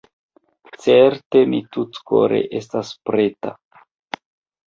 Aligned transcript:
Certe 0.85 1.41
mi 1.51 1.59
tutkore 1.75 2.41
estas 2.61 2.93
preta. 3.09 3.53